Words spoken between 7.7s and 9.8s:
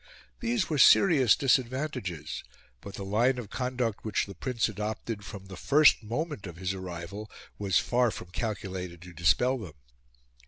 far from calculated to dispel them.